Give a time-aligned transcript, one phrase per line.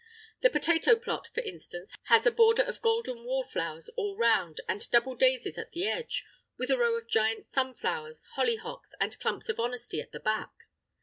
[0.41, 5.13] The potato plot, for instance, has a border of golden wallflowers all round and double
[5.13, 6.25] daisies at the edge,
[6.57, 10.53] with a row of giant sunflowers, hollyhocks, and clumps of honesty at the back.